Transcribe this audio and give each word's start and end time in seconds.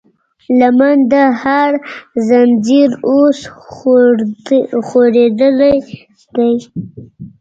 لمن 0.59 0.97
د 1.13 1.13
هر 1.41 1.71
زنځير 2.27 2.89
اوس 3.09 3.39
خورېدلی 4.89 5.75
دی 6.35 6.51